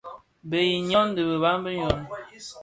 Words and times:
Bëug 0.49 0.71
i 0.77 0.79
nyôn, 0.89 1.07
di 1.15 1.21
biban 1.29 1.57
bi 1.63 1.71
nyôn. 1.79 1.99